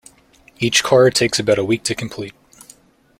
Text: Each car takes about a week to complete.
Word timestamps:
Each 0.57 0.81
car 0.83 1.11
takes 1.11 1.37
about 1.37 1.59
a 1.59 1.63
week 1.63 1.83
to 1.83 1.93
complete. 1.93 2.33